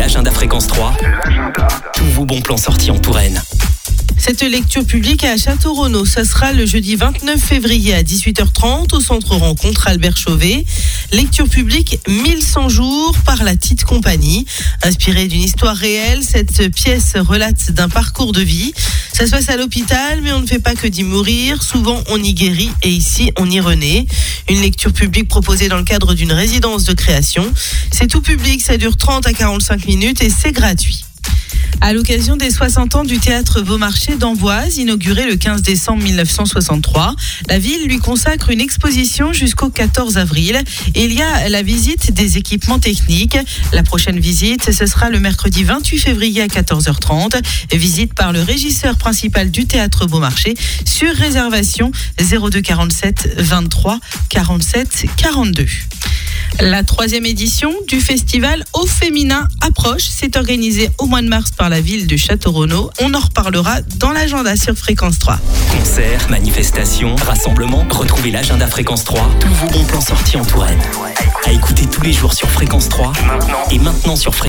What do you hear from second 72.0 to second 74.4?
les jours sur Fréquence 3. Et maintenant sur Fréquence